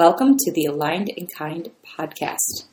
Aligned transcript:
Welcome 0.00 0.38
to 0.38 0.50
the 0.50 0.64
Aligned 0.64 1.12
and 1.18 1.30
Kind 1.30 1.72
podcast. 1.84 2.64